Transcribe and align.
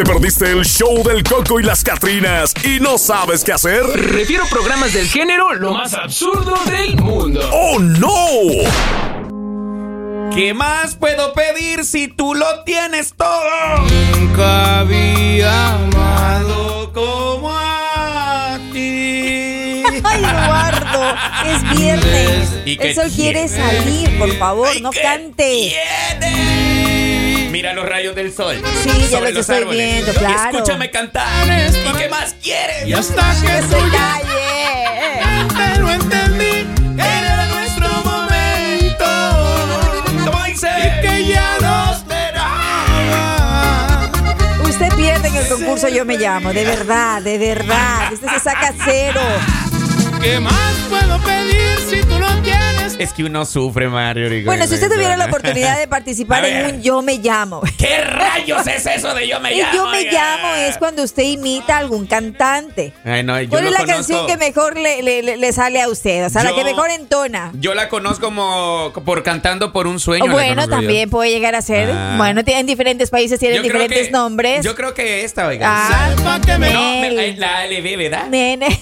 ¿Te 0.00 0.06
perdiste 0.06 0.50
el 0.50 0.64
show 0.64 1.02
del 1.02 1.22
Coco 1.22 1.60
y 1.60 1.62
las 1.62 1.84
Catrinas 1.84 2.54
y 2.64 2.80
no 2.80 2.96
sabes 2.96 3.44
qué 3.44 3.52
hacer? 3.52 3.82
Refiero 3.84 4.46
programas 4.48 4.94
del 4.94 5.06
género 5.06 5.52
lo 5.52 5.74
más 5.74 5.92
absurdo 5.92 6.54
del 6.64 6.96
mundo. 6.96 7.46
¡Oh, 7.52 7.78
no! 7.78 8.16
¿Qué 10.34 10.54
más 10.54 10.94
puedo 10.94 11.34
pedir 11.34 11.84
si 11.84 12.08
tú 12.08 12.34
lo 12.34 12.64
tienes 12.64 13.12
todo? 13.12 13.86
Nunca 14.18 14.78
había 14.78 15.74
amado 15.74 16.90
como 16.94 17.50
a 17.52 18.58
ti. 18.72 19.82
Ay, 20.02 20.24
Eduardo, 20.24 21.14
es 21.44 21.78
viernes. 21.78 22.48
¿Y 22.64 22.78
qué 22.78 22.88
El 22.88 22.94
sol 22.94 23.10
quiere 23.14 23.48
salir, 23.48 24.18
por 24.18 24.34
favor, 24.38 24.68
¿Y 24.74 24.80
no 24.80 24.92
cante. 24.92 25.74
Mira 27.50 27.72
los 27.74 27.86
rayos 27.88 28.14
del 28.14 28.32
sol. 28.32 28.56
Sí, 28.82 28.88
ya 28.88 28.94
sobre 29.18 29.32
los 29.32 29.34
los 29.34 29.40
estoy 29.48 29.56
árboles. 29.58 29.92
viendo, 29.94 30.12
Y 30.12 30.16
claro. 30.16 30.50
escúchame 30.58 30.90
cantar. 30.90 31.26
¿Y 31.46 31.98
qué 31.98 32.08
más 32.08 32.34
quieres? 32.40 32.86
Y 32.86 32.92
hasta 32.92 33.34
que 33.40 33.46
Que 33.46 33.62
se 33.62 33.78
calle. 33.90 35.74
te 35.74 35.80
lo 35.80 35.90
entendí, 35.90 36.66
era 36.96 37.46
nuestro 37.46 37.88
momento. 38.04 39.04
¿Cómo 40.30 40.44
dice? 40.44 40.68
Y 40.78 41.00
que 41.06 41.24
ya 41.26 41.56
no 41.60 41.92
esperaba. 41.92 44.10
Usted 44.62 44.92
pierde 44.94 45.28
en 45.28 45.36
el 45.36 45.48
concurso 45.48 45.88
Yo 45.88 46.04
Me 46.04 46.16
Llamo, 46.18 46.52
de 46.52 46.64
verdad, 46.64 47.20
de 47.22 47.38
verdad. 47.38 48.12
Usted 48.12 48.28
se 48.28 48.40
saca 48.40 48.72
cero. 48.84 49.20
¿Qué 50.22 50.38
más 50.38 50.74
puedo 50.88 51.18
pedir 51.22 51.78
si 51.88 52.00
tú 52.02 52.16
lo 52.18 52.28
tienes? 52.42 52.49
Es 53.04 53.12
que 53.14 53.24
uno 53.24 53.44
sufre, 53.46 53.88
Mario. 53.88 54.28
Rico, 54.28 54.46
Bueno, 54.46 54.66
si 54.66 54.74
usted 54.74 54.90
tuviera 54.90 55.16
la 55.16 55.24
oportunidad 55.26 55.78
de 55.78 55.88
participar 55.88 56.44
en 56.44 56.66
un 56.76 56.82
Yo 56.82 57.00
Me 57.02 57.16
Llamo. 57.18 57.62
¿Qué 57.78 57.98
rayos 58.04 58.66
es 58.66 58.84
eso 58.84 59.14
de 59.14 59.26
yo 59.26 59.40
me 59.40 59.52
El 59.52 59.58
llamo? 59.60 59.72
Yo 59.74 59.86
Me? 59.88 60.02
Llamo 60.04 60.54
es 60.56 60.76
cuando 60.76 61.02
usted 61.02 61.22
imita 61.22 61.76
a 61.76 61.78
algún 61.78 62.06
cantante. 62.06 62.92
Ay, 63.04 63.22
no, 63.22 63.40
yo 63.40 63.48
¿Cuál 63.48 63.66
es 63.66 63.72
la 63.72 63.78
conozco- 63.78 63.94
canción 63.94 64.26
que 64.26 64.36
mejor 64.36 64.76
le, 64.76 65.02
le- 65.02 65.22
le- 65.22 65.36
le 65.38 65.52
sale 65.52 65.80
a 65.80 65.88
usted? 65.88 66.26
O 66.26 66.30
sea, 66.30 66.42
la 66.44 66.50
Yo- 66.50 66.56
que 66.56 66.64
mejor 66.64 66.90
entona. 66.90 67.52
Yo 67.54 67.74
la 67.74 67.88
conozco 67.88 68.26
como 68.26 68.92
por 69.04 69.22
cantando 69.22 69.72
por 69.72 69.86
un 69.86 69.98
sueño. 69.98 70.26
La 70.26 70.32
bueno, 70.32 70.62
yo. 70.64 70.68
también 70.68 71.08
puede 71.08 71.30
llegar 71.30 71.54
a 71.54 71.62
ser. 71.62 71.90
Ah. 71.90 72.14
Bueno, 72.18 72.42
en 72.46 72.66
diferentes 72.66 73.08
países 73.10 73.40
tienen 73.40 73.62
diferentes 73.62 74.06
que- 74.08 74.10
nombres. 74.12 74.62
Yo 74.64 74.74
creo 74.74 74.92
que 74.94 75.24
esta, 75.24 75.46
oiga. 75.46 75.66
Ah, 75.68 76.10
Sepa 76.16 76.40
que 76.40 76.58
me- 76.58 76.72
No, 76.72 76.80
me- 76.80 77.18
ay, 77.20 77.36
la 77.36 77.64
LB, 77.66 77.96
¿verdad? 77.96 78.26
Nene. 78.28 78.80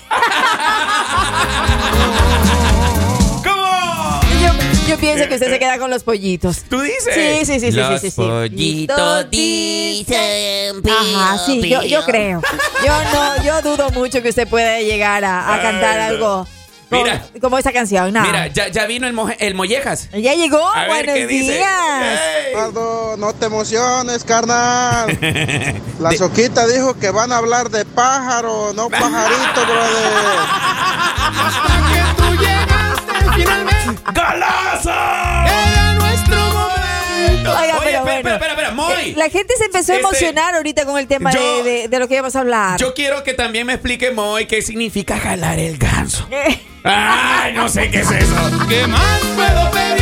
Yo, 4.89 4.97
pienso 4.99 5.29
que 5.29 5.35
usted 5.35 5.51
se 5.51 5.59
queda 5.59 5.79
con 5.79 5.91
los 5.91 6.03
pollitos. 6.03 6.63
¿Tú 6.69 6.81
dices? 6.81 7.15
Sí, 7.15 7.45
sí, 7.45 7.61
sí, 7.61 7.71
sí, 7.71 7.77
Los 7.77 8.01
sí, 8.01 8.07
sí, 8.07 8.11
sí. 8.11 8.17
pollitos 8.17 9.31
dicen 9.31 10.83
Ajá, 10.89 11.39
sí, 11.45 11.69
yo, 11.69 11.83
yo 11.83 12.05
creo. 12.05 12.41
Yo 12.85 12.93
no, 13.13 13.43
yo 13.43 13.63
dudo 13.63 13.91
mucho 13.91 14.23
que 14.23 14.31
usted 14.31 14.49
pueda 14.49 14.81
llegar 14.81 15.25
a, 15.25 15.55
a 15.55 15.63
cantar 15.63 15.99
algo 16.01 16.47
como, 16.89 17.03
Mira. 17.05 17.23
como 17.43 17.59
esa 17.59 17.71
canción. 17.73 18.13
No. 18.15 18.23
Mira, 18.23 18.47
ya, 18.47 18.69
ya 18.69 18.87
vino 18.87 19.07
el, 19.07 19.13
moje- 19.13 19.37
el 19.41 19.55
Mollejas. 19.55 20.09
ya 20.13 20.33
llegó. 20.35 20.67
A 20.75 20.85
ver 20.87 21.05
Buenos 21.07 21.29
días. 21.29 22.21
Eduardo, 22.51 23.17
no 23.19 23.35
te 23.35 23.45
emociones, 23.47 24.25
carnal. 24.25 25.19
La 26.01 26.13
Soquita 26.13 26.67
dijo 26.67 26.99
que 26.99 27.11
van 27.11 27.31
a 27.33 27.37
hablar 27.37 27.69
de 27.69 27.85
pájaro, 27.85 28.73
no 28.73 28.89
pajarito, 28.91 29.67
brother. 29.67 30.39
Hasta 31.45 31.93
que 31.93 32.23
tú 32.23 32.43
llegaste 32.43 32.78
finalmente. 33.35 34.03
¡Galaza! 34.13 35.45
Era 35.47 35.95
nuestro 35.95 36.37
momento. 36.37 37.51
Oiga, 37.51 37.61
Oye, 37.61 37.73
pero 37.85 37.99
espera, 37.99 38.23
bueno. 38.23 38.31
espera, 38.47 38.71
Moy. 38.73 39.15
La 39.15 39.29
gente 39.31 39.55
se 39.57 39.65
empezó 39.65 39.93
a 39.93 39.97
Este, 39.97 40.07
emocionar 40.09 40.55
ahorita 40.55 40.85
con 40.85 40.99
el 40.99 41.07
tema 41.07 41.33
yo- 41.33 41.41
de, 41.41 41.71
de- 41.71 41.89
de 41.89 41.99
lo 41.99 42.07
que 42.09 42.15
íbamos 42.15 42.37
a 42.37 42.41
hablar. 42.41 42.79
Yo 42.79 42.95
quiero 42.95 43.25
que 43.25 43.35
también 43.35 43.67
me 43.67 43.73
explique, 43.75 44.11
Moy, 44.11 44.47
qué 44.47 44.63
significa 44.63 45.19
jalar 45.19 45.59
el 45.59 45.79
ganso. 45.79 46.29
Eh, 46.31 46.61
Ay, 46.85 47.53
no 47.55 47.69
sé 47.69 47.91
qué 47.91 48.01
es 48.01 48.11
eso. 48.11 48.35
¿Qué 48.69 48.87
más 48.87 49.21
puedo 49.35 49.71
pedir 49.73 49.98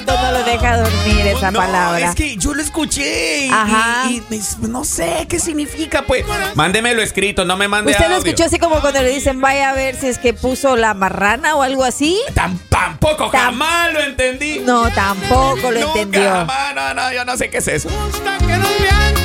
no 0.00 0.32
lo 0.32 0.44
deja 0.44 0.76
dormir 0.78 1.26
esa 1.26 1.50
no, 1.50 1.58
palabra. 1.60 2.08
Es 2.10 2.14
que 2.14 2.36
yo 2.36 2.54
lo 2.54 2.62
escuché 2.62 3.46
y, 3.46 3.50
Ajá. 3.50 4.04
y- 4.10 4.22
y 4.34 4.42
no 4.68 4.84
sé 4.84 5.26
qué 5.28 5.38
significa, 5.38 6.02
pues. 6.02 6.24
Mándemelo 6.54 7.02
escrito, 7.02 7.44
no 7.44 7.56
me 7.56 7.68
mande 7.68 7.92
¿Usted 7.92 8.08
lo 8.08 8.16
audio. 8.16 8.26
escuchó 8.30 8.44
así 8.46 8.58
como 8.58 8.80
cuando 8.80 9.02
le 9.02 9.10
dicen 9.10 9.40
vaya 9.40 9.70
a 9.70 9.72
ver 9.74 9.96
si 9.96 10.08
es 10.08 10.18
que 10.18 10.34
puso 10.34 10.76
la 10.76 10.94
marrana 10.94 11.54
o 11.56 11.62
algo 11.62 11.84
así? 11.84 12.18
Tam- 12.34 12.58
tampoco, 12.68 13.30
Tam- 13.30 13.40
jamás 13.46 13.92
lo 13.92 14.00
entendí. 14.00 14.60
No, 14.60 14.90
tampoco 14.90 15.70
lo 15.70 15.80
Nunca, 15.80 16.00
entendió. 16.00 16.30
jamás, 16.30 16.74
no, 16.74 16.94
no, 16.94 17.12
yo 17.12 17.24
no 17.24 17.36
sé 17.36 17.50
qué 17.50 17.58
es 17.58 17.68
eso. 17.68 17.88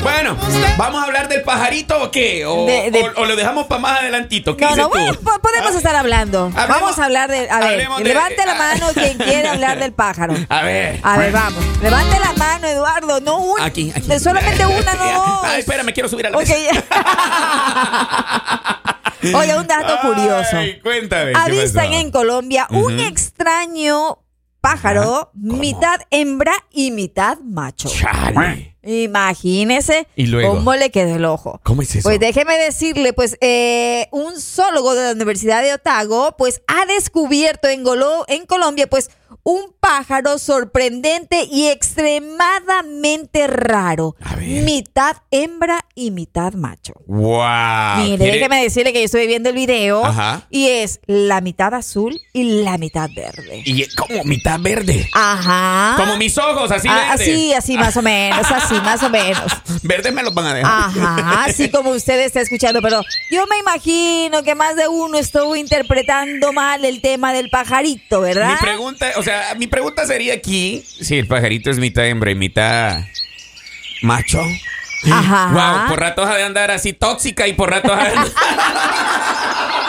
Bueno, 0.04 0.36
¿vamos 0.78 1.02
a 1.04 1.06
hablar 1.06 1.28
del 1.30 1.44
pajarito 1.44 2.02
o 2.02 2.10
qué? 2.10 2.44
¿O, 2.46 2.66
De- 2.66 2.90
de- 2.90 3.04
o- 3.16 3.22
o 3.22 3.26
lo 3.26 3.36
dejamos 3.36 3.68
para 3.68 3.82
más 3.82 4.00
adelantito? 4.00 4.58
¿Qué 4.58 4.66
No, 4.66 4.76
no, 4.76 4.84
tú? 4.86 4.90
bueno, 4.98 5.14
po- 5.14 5.40
podemos 5.40 5.76
Ah, 5.76 5.78
estar 5.78 5.96
hablando. 5.96 6.46
Hablemos- 6.56 6.68
vamos 6.82 7.00
a 7.00 7.06
hablar 7.06 7.30
de. 7.30 7.48
A 7.50 7.60
ver, 7.60 7.88
de- 7.88 8.04
levante 8.04 8.44
la 8.46 8.56
mano 8.56 8.88
quien 8.96 9.18
quiera 9.20 9.52
hablar 9.52 9.80
del 9.80 9.94
pájaro. 9.94 10.34
A 10.50 10.61
ver. 10.64 11.00
A 11.04 11.18
ver, 11.18 11.32
vamos. 11.32 11.64
Levante 11.82 12.20
la 12.20 12.34
mano, 12.34 12.68
Eduardo. 12.68 13.20
No 13.22 13.38
una. 13.40 13.66
Aquí, 13.66 13.92
aquí. 13.96 14.20
Solamente 14.20 14.66
una, 14.66 14.94
no. 14.94 15.42
Ay, 15.44 15.60
espera, 15.62 15.84
me 15.84 15.94
quiero 15.94 16.10
subir 16.10 16.28
a 16.28 16.30
la 16.32 16.38
Ok. 16.38 16.44
Oye, 19.36 19.56
un 19.58 19.68
dato 19.68 20.08
curioso. 20.08 20.58
Ay, 20.58 20.80
cuéntame. 20.80 21.32
¿qué 21.34 21.38
Avistan 21.40 21.94
en 21.94 22.10
Colombia 22.12 22.68
un 22.72 23.00
extraño 23.00 24.18
pájaro, 24.62 25.32
mitad 25.34 26.00
hembra 26.12 26.54
y 26.72 26.92
mitad 26.92 27.38
macho. 27.40 27.90
Chale. 27.90 28.76
Imagínese 28.84 30.08
¿Y 30.16 30.26
luego? 30.28 30.56
cómo 30.56 30.74
le 30.76 30.90
quedó 30.92 31.16
el 31.16 31.26
ojo. 31.26 31.60
¿Cómo 31.64 31.82
es 31.84 31.96
eso? 31.96 32.04
Pues 32.08 32.20
déjeme 32.20 32.58
decirle, 32.58 33.14
pues 33.14 33.38
eh, 33.42 34.08
un 34.12 34.40
zoólogo 34.40 34.94
de 34.96 35.04
la 35.06 35.12
Universidad 35.14 35.62
de 35.62 35.74
Otago, 35.74 36.36
pues 36.38 36.62
ha 36.68 36.86
descubierto 36.88 37.68
en, 37.68 37.84
Golo- 37.84 38.26
en 38.28 38.46
Colombia, 38.48 38.88
pues 38.88 39.10
un 39.44 39.74
pájaro 39.80 40.38
sorprendente 40.38 41.48
y 41.52 41.68
extremadamente 41.70 43.48
raro. 43.48 44.16
A 44.24 44.36
ver. 44.36 44.64
Mitad 44.64 45.18
hembra 45.32 45.86
y 45.96 46.12
mitad 46.12 46.54
macho. 46.54 46.94
Wow. 47.08 47.98
Mire, 47.98 48.18
¿quiere- 48.18 48.34
déjeme 48.34 48.64
decirle 48.64 48.94
que 48.94 49.00
yo 49.00 49.06
estoy 49.06 49.28
viendo 49.28 49.50
el 49.50 49.56
video 49.56 50.06
Ajá. 50.06 50.46
y 50.50 50.68
es 50.68 51.00
la 51.08 51.42
mitad 51.42 51.74
azul 51.74 52.20
y 52.34 52.62
la 52.64 52.78
mitad 52.78 53.10
verde. 53.16 53.64
Y 53.66 53.86
como 53.96 54.24
mitad 54.24 54.60
verde. 54.60 55.10
Ajá. 55.14 55.96
Como 55.98 56.18
mis 56.18 56.38
ojos, 56.38 56.72
así 56.72 56.88
Ah, 56.90 57.10
verdes. 57.10 57.28
así, 57.28 57.54
así 57.54 57.78
más 57.78 57.98
o 57.98 58.02
menos, 58.02 58.50
así 58.52 58.76
más 58.76 59.02
o 59.04 59.10
menos. 59.10 59.52
Verdes 59.84 60.14
me 60.14 60.22
los 60.24 60.34
van 60.34 60.46
a 60.48 60.54
dejar. 60.54 60.72
Ajá, 60.72 61.44
así 61.46 61.70
como 61.70 61.90
usted 61.92 62.20
está 62.20 62.42
escuchando, 62.42 62.82
pero 62.82 63.02
yo 63.32 63.46
me 63.48 63.58
imagino 63.58 64.44
que 64.44 64.54
más 64.56 64.76
de 64.76 64.88
uno 64.88 65.18
estuvo 65.18 65.56
interpretando 65.56 66.54
mal 66.54 66.86
el 66.86 67.02
tema 67.02 67.34
del 67.34 67.50
pajarito, 67.50 68.22
¿verdad? 68.22 68.52
Mi 68.52 68.58
pregunta, 68.58 69.12
o 69.18 69.24
sea, 69.24 69.31
mi 69.58 69.68
pregunta 69.68 70.06
sería 70.06 70.34
aquí, 70.34 70.84
si 71.02 71.18
el 71.18 71.28
pajarito 71.28 71.70
es 71.70 71.78
mitad 71.78 72.06
hembra 72.06 72.32
y 72.32 72.36
mitad 72.36 73.00
macho. 74.02 74.42
Ajá. 75.12 75.48
Wow, 75.52 75.90
por 75.90 76.00
ratos 76.00 76.28
ha 76.30 76.36
de 76.38 76.44
andar 76.44 76.70
así 76.72 76.94
tóxica 76.94 77.48
y 77.48 77.54
por 77.54 77.70
ratos 77.72 77.92
ha 77.92 78.04
de 78.04 78.10
andar- 78.16 78.34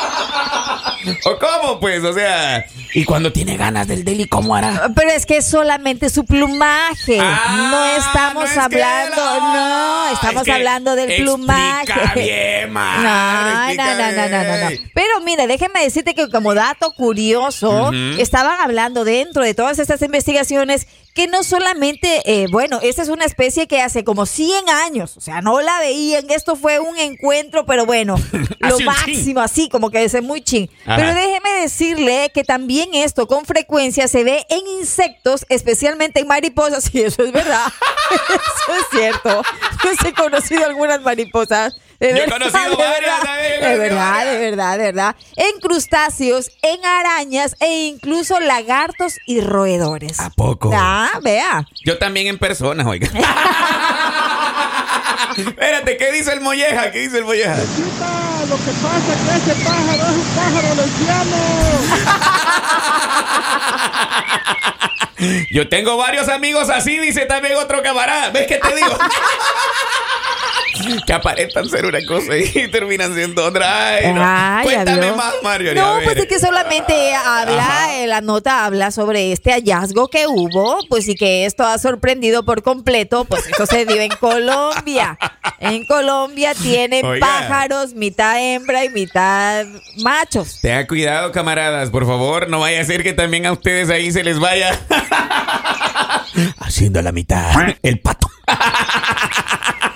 ¿O 1.24 1.38
cómo, 1.38 1.80
pues? 1.80 2.02
O 2.04 2.12
sea, 2.12 2.64
y 2.94 3.04
cuando 3.04 3.32
tiene 3.32 3.56
ganas 3.56 3.88
del 3.88 4.04
deli, 4.04 4.26
¿cómo 4.26 4.54
hará? 4.54 4.90
Pero 4.94 5.10
es 5.10 5.26
que 5.26 5.38
es 5.38 5.46
solamente 5.46 6.10
su 6.10 6.24
plumaje. 6.24 7.18
Ah, 7.20 7.68
no 7.70 7.84
estamos 8.04 8.44
no 8.44 8.48
es 8.48 8.52
que 8.52 8.60
hablando, 8.60 9.16
la- 9.16 9.38
no, 9.52 10.08
estamos 10.14 10.36
Es 10.42 10.44
que 10.44 10.52
hablando 10.52 10.94
del 10.96 11.22
plumaje. 11.22 11.82
explica 11.92 12.14
bien, 12.14 12.72
Mar, 12.72 13.74
No, 13.76 13.84
no, 13.84 13.94
no, 13.96 14.12
no, 14.12 14.28
no, 14.28 14.44
no, 14.44 14.58
no. 14.62 14.68
bien. 14.68 14.90
Pero 14.94 15.20
mira, 15.24 15.46
déjeme 15.46 15.82
decirte 15.82 16.14
que 16.14 16.28
como 16.28 16.54
dato 16.54 16.92
curioso, 16.92 17.90
estaban 18.18 18.60
hablando 18.60 19.04
dentro 19.04 19.42
de 19.44 19.54
todas 19.54 19.78
estas 19.78 20.02
investigaciones 20.02 20.86
que 21.14 21.26
no 21.26 21.44
solamente, 21.44 22.22
eh, 22.24 22.46
bueno, 22.50 22.80
esta 22.82 23.02
es 23.02 23.08
una 23.10 23.26
especie 23.26 23.66
que 23.66 23.82
hace 23.82 24.02
como 24.02 24.24
100 24.24 24.70
años, 24.70 25.18
o 25.18 25.20
sea, 25.20 25.42
no 25.42 25.60
la 25.60 25.78
veían, 25.80 26.24
esto 26.30 26.56
fue 26.56 26.78
un 26.80 26.96
encuentro, 26.98 27.66
pero 27.66 27.84
bueno, 27.84 28.16
lo 28.60 28.80
máximo, 28.80 29.40
así 29.40 29.68
como 29.68 29.90
que 29.90 30.04
es 30.04 30.22
muy 30.22 30.40
ching. 30.40 30.70
Ajá. 30.94 30.96
Pero 30.96 31.14
déjeme 31.14 31.50
decirle 31.60 32.30
que 32.34 32.44
también 32.44 32.90
esto 32.94 33.26
con 33.26 33.44
frecuencia 33.44 34.08
se 34.08 34.24
ve 34.24 34.46
en 34.48 34.66
insectos, 34.80 35.46
especialmente 35.48 36.20
en 36.20 36.26
mariposas, 36.26 36.88
y 36.94 37.02
eso 37.02 37.22
es 37.24 37.32
verdad, 37.32 37.66
eso 38.10 38.78
es 38.78 38.98
cierto. 38.98 39.42
Yo 39.84 40.08
he 40.08 40.12
conocido 40.12 40.64
algunas 40.64 41.02
mariposas. 41.02 41.76
De 42.00 42.08
Yo 42.10 42.16
he 42.16 42.20
verdad, 42.20 42.38
conocido 42.38 42.70
de 42.70 42.76
varias, 42.84 43.20
verdad, 43.20 43.44
he 43.44 43.68
de 43.68 43.78
verdad, 43.78 44.24
de 44.26 44.38
verdad, 44.38 44.72
de 44.78 44.84
verdad. 44.84 45.16
En 45.36 45.60
crustáceos, 45.60 46.50
en 46.62 46.84
arañas 46.84 47.54
e 47.60 47.84
incluso 47.84 48.40
lagartos 48.40 49.18
y 49.24 49.40
roedores. 49.40 50.18
¿A 50.18 50.30
poco? 50.30 50.72
Ah, 50.74 51.20
vea. 51.22 51.64
Yo 51.84 51.98
también 51.98 52.26
en 52.26 52.38
persona, 52.38 52.88
oiga. 52.88 53.08
Espérate, 55.36 55.96
¿qué 55.96 56.12
dice 56.12 56.32
el 56.32 56.40
molleja? 56.40 56.90
¿Qué 56.90 57.00
dice 57.00 57.18
el 57.18 57.24
molleja? 57.24 57.56
Lo 57.56 58.56
que 58.56 58.72
pasa 58.82 59.12
es 59.14 59.42
que 59.44 59.52
ese 59.52 59.64
pájaro 59.64 60.02
es 60.02 60.16
un 60.16 60.24
pájaro 60.34 60.74
lesbiano. 60.74 61.36
Yo 65.52 65.68
tengo 65.68 65.96
varios 65.96 66.28
amigos 66.28 66.68
así, 66.68 66.98
dice 66.98 67.26
también 67.26 67.56
otro 67.56 67.82
camarada. 67.82 68.30
¿Ves 68.30 68.46
qué 68.46 68.56
te 68.58 68.74
digo? 68.74 68.98
que 71.06 71.12
aparentan 71.12 71.68
ser 71.68 71.86
una 71.86 72.04
cosa 72.06 72.36
y 72.36 72.68
terminan 72.70 73.14
siendo 73.14 73.44
otra. 73.44 73.94
Ay, 73.94 74.12
no. 74.12 74.22
Ay, 74.24 74.64
Cuéntame 74.64 75.12
más, 75.12 75.34
Mario. 75.42 75.74
No, 75.74 75.98
pues 76.04 76.16
es 76.16 76.26
que 76.26 76.38
solamente 76.38 77.14
habla, 77.14 77.96
eh, 77.96 78.06
la 78.06 78.20
nota 78.20 78.64
habla 78.64 78.90
sobre 78.90 79.32
este 79.32 79.52
hallazgo 79.52 80.08
que 80.08 80.26
hubo, 80.26 80.78
pues 80.88 81.08
y 81.08 81.14
que 81.14 81.46
esto 81.46 81.64
ha 81.64 81.78
sorprendido 81.78 82.44
por 82.44 82.62
completo, 82.62 83.24
pues 83.24 83.46
eso 83.46 83.66
se 83.66 83.86
dio 83.86 84.00
en 84.00 84.12
Colombia. 84.20 85.18
En 85.58 85.86
Colombia 85.86 86.54
tienen 86.54 87.04
Oiga. 87.04 87.26
pájaros, 87.26 87.94
mitad 87.94 88.40
hembra 88.40 88.84
y 88.84 88.90
mitad 88.90 89.64
machos. 89.98 90.60
Tengan 90.60 90.86
cuidado, 90.86 91.32
camaradas, 91.32 91.90
por 91.90 92.06
favor. 92.06 92.48
No 92.48 92.60
vaya 92.60 92.80
a 92.80 92.84
ser 92.84 93.02
que 93.02 93.12
también 93.12 93.46
a 93.46 93.52
ustedes 93.52 93.90
ahí 93.90 94.10
se 94.10 94.24
les 94.24 94.38
vaya 94.38 94.78
haciendo 96.58 97.02
la 97.02 97.12
mitad 97.12 97.52
el 97.82 98.00
pato. 98.00 98.30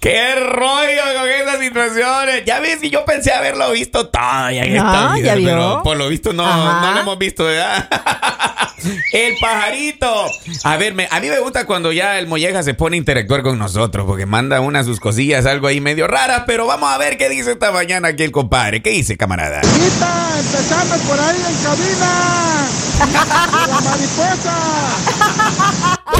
¡Qué 0.00 0.34
rollo 0.36 1.02
con 1.18 1.28
esas 1.28 1.58
situaciones! 1.60 2.44
Ya 2.46 2.60
ves, 2.60 2.78
y 2.82 2.90
yo 2.90 3.04
pensé 3.04 3.32
haberlo 3.32 3.70
visto 3.72 4.08
todo 4.08 4.50
ya 4.50 4.62
en 4.64 4.76
No, 4.76 4.86
esta 4.92 5.12
vida, 5.14 5.26
ya 5.26 5.34
vio. 5.34 5.48
pero 5.48 5.82
por 5.82 5.96
lo 5.96 6.08
visto 6.08 6.32
no, 6.32 6.46
Ajá. 6.46 6.80
no 6.86 6.92
lo 6.94 7.00
hemos 7.00 7.18
visto, 7.18 7.44
¿verdad? 7.44 7.88
El 9.12 9.34
pajarito. 9.40 10.26
A 10.62 10.76
ver, 10.76 10.94
me- 10.94 11.08
a 11.10 11.18
mí 11.18 11.28
me 11.28 11.40
gusta 11.40 11.66
cuando 11.66 11.90
ya 11.90 12.16
el 12.18 12.28
molleja 12.28 12.62
se 12.62 12.74
pone 12.74 12.94
a 12.96 12.98
interactuar 12.98 13.42
con 13.42 13.58
nosotros, 13.58 14.06
porque 14.06 14.24
manda 14.24 14.60
unas 14.60 14.86
sus 14.86 15.00
cosillas, 15.00 15.46
algo 15.46 15.66
ahí 15.66 15.80
medio 15.80 16.06
raras, 16.06 16.44
pero 16.46 16.64
vamos 16.66 16.92
a 16.92 16.96
ver 16.98 17.18
qué 17.18 17.28
dice 17.28 17.50
esta 17.52 17.72
mañana 17.72 18.08
aquí 18.08 18.22
el 18.22 18.30
compadre. 18.30 18.80
¿Qué 18.80 18.90
dice, 18.90 19.16
camarada? 19.16 19.60
Quita, 19.62 20.28
empezando 20.38 20.94
por 21.08 21.18
ahí 21.18 21.36
en 21.36 21.64
cabina. 21.64 22.68
La 23.68 23.80
mariposa. 23.80 24.54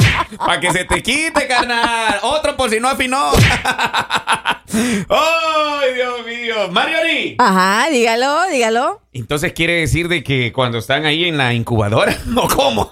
Para 0.37 0.59
que 0.59 0.71
se 0.71 0.85
te 0.85 1.01
quite, 1.01 1.47
carnal. 1.47 2.19
Otro 2.23 2.55
por 2.55 2.69
si 2.69 2.79
no 2.79 2.89
afinó. 2.89 3.31
¡Ay, 4.71 5.93
Dios 5.95 6.25
mío! 6.25 6.55
Marioni. 6.71 7.35
Ajá, 7.37 7.89
dígalo, 7.89 8.47
dígalo. 8.51 9.01
Entonces 9.13 9.53
quiere 9.53 9.73
decir 9.73 10.07
de 10.07 10.23
que 10.23 10.51
cuando 10.53 10.77
están 10.77 11.05
ahí 11.05 11.25
en 11.25 11.37
la 11.37 11.53
incubadora, 11.53 12.15
¿o 12.35 12.47
cómo? 12.47 12.89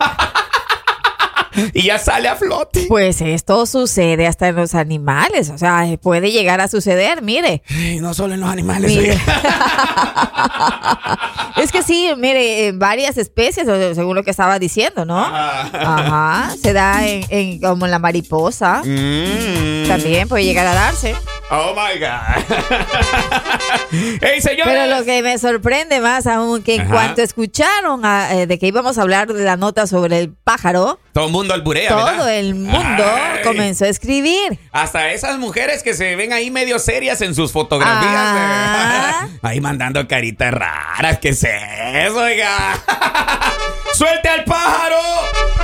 Y 1.73 1.83
ya 1.83 1.97
sale 1.99 2.27
a 2.27 2.35
flote. 2.35 2.85
Pues 2.87 3.21
esto 3.21 3.65
sucede 3.65 4.27
hasta 4.27 4.47
en 4.49 4.55
los 4.55 4.75
animales, 4.75 5.49
o 5.49 5.57
sea, 5.57 5.85
puede 6.01 6.31
llegar 6.31 6.61
a 6.61 6.67
suceder, 6.67 7.21
mire. 7.21 7.61
No 7.99 8.13
solo 8.13 8.33
en 8.35 8.39
los 8.41 8.49
animales. 8.49 8.91
Mire. 8.91 9.17
Es 11.57 11.71
que 11.71 11.81
sí, 11.81 12.09
mire, 12.17 12.67
en 12.67 12.77
varias 12.79 13.17
especies, 13.17 13.65
según 13.95 14.15
lo 14.15 14.23
que 14.23 14.29
estaba 14.29 14.59
diciendo, 14.59 15.05
¿no? 15.05 15.17
Ajá, 15.25 16.51
se 16.61 16.71
da 16.71 17.05
en, 17.07 17.25
en- 17.29 17.59
como 17.59 17.85
en 17.85 17.91
la 17.91 17.97
mariposa. 17.99 18.83
Mm. 18.85 19.87
También 19.87 20.27
puede 20.27 20.43
llegar 20.43 20.67
a 20.67 20.73
darse. 20.75 21.15
Oh 21.49 21.73
my 21.73 21.97
God. 21.97 22.43
¡Ey, 24.21 24.41
señores! 24.41 24.65
Pero 24.65 24.97
lo 24.97 25.05
que 25.05 25.21
me 25.23 25.37
sorprende 25.37 26.01
más 26.01 26.27
aún 26.27 26.61
que 26.61 26.75
en 26.75 26.81
Ajá. 26.81 26.91
cuanto 26.91 27.21
escucharon 27.21 28.05
a- 28.05 28.33
eh, 28.35 28.47
de 28.47 28.59
que 28.59 28.67
íbamos 28.67 28.97
a 28.97 29.01
hablar 29.03 29.31
de 29.31 29.43
la 29.45 29.55
nota 29.55 29.87
sobre 29.87 30.19
el 30.19 30.33
pájaro, 30.33 30.99
Todo 31.13 31.27
el 31.27 31.31
mundo 31.31 31.53
alburea, 31.53 31.87
todo 31.89 32.03
¿verdad? 32.05 32.35
el 32.35 32.53
mundo 32.55 33.03
Ay. 33.05 33.43
comenzó 33.43 33.85
a 33.85 33.87
escribir. 33.87 34.59
Hasta 34.73 35.11
esas 35.13 35.37
mujeres 35.39 35.83
que 35.83 35.93
se 35.93 36.17
ven 36.17 36.33
ahí 36.33 36.51
medio 36.51 36.79
serias 36.79 37.21
en 37.21 37.33
sus 37.33 37.53
fotografías. 37.53 38.03
Ah. 38.13 39.27
Ahí 39.41 39.61
mandando 39.61 40.05
caritas 40.07 40.53
raras. 40.53 41.19
¿Qué 41.19 41.29
es 41.29 41.43
eso, 41.43 42.17
oiga? 42.17 42.49
¡Suelte 43.93 44.27
al 44.29 44.43
pájaro! 44.43 44.97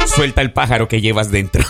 Suelta 0.08 0.42
el 0.42 0.54
pájaro 0.54 0.88
que 0.88 1.02
llevas 1.02 1.30
dentro. 1.32 1.64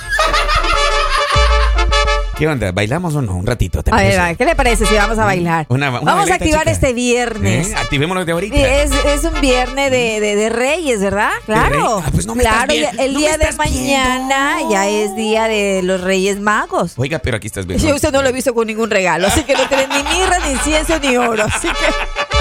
¿Qué 2.37 2.47
onda? 2.47 2.71
¿Bailamos 2.71 3.15
o 3.15 3.21
no? 3.21 3.35
Un 3.35 3.45
ratito. 3.45 3.83
¿te 3.83 3.91
A 3.91 3.95
ver, 3.95 4.05
parece? 4.05 4.19
va, 4.19 4.33
¿qué 4.35 4.45
le 4.45 4.55
parece 4.55 4.85
si 4.87 4.95
vamos 4.95 5.19
a 5.19 5.23
bailar? 5.25 5.67
Una- 5.69 5.89
una 5.91 5.99
vamos 6.13 6.31
a 6.31 6.33
activar 6.33 6.61
chica. 6.61 6.71
este 6.71 6.91
viernes. 6.93 7.69
¿Eh? 7.69 7.75
Activémonos 7.75 8.25
de 8.25 8.31
ahorita. 8.31 8.55
Es, 8.55 8.91
es 9.05 9.23
un 9.23 9.39
viernes 9.39 9.91
de, 9.91 10.19
de- 10.19 10.35
de 10.35 10.49
Reyes, 10.49 10.99
¿verdad? 10.99 11.29
Claro. 11.45 12.01
Ah, 12.03 12.09
pues 12.11 12.25
no 12.25 12.33
me 12.33 12.41
claro, 12.41 12.73
estás 12.73 12.99
el 12.99 13.13
no 13.13 13.19
día 13.19 13.37
me 13.37 13.45
de 13.45 13.51
mañana 13.53 14.55
viendo. 14.57 14.73
ya 14.73 14.87
es 14.89 15.15
día 15.15 15.47
de 15.47 15.81
los 15.83 16.01
Reyes 16.01 16.39
Magos. 16.39 16.93
Oiga, 16.97 17.19
pero 17.19 17.37
aquí 17.37 17.45
estás 17.47 17.65
viendo. 17.67 17.87
Yo 17.87 17.93
usted 17.95 18.11
no 18.11 18.23
lo 18.23 18.29
he 18.29 18.31
visto 18.33 18.53
con 18.55 18.65
ningún 18.65 18.89
regalo, 18.89 19.27
así 19.27 19.43
que 19.43 19.53
no 19.53 19.67
tiene 19.67 19.87
ni 19.87 20.01
mirra, 20.17 20.39
ni 20.45 20.53
incienso, 20.53 20.99
ni 20.99 21.15
oro. 21.15 21.43
Así 21.45 21.67
que 21.67 22.32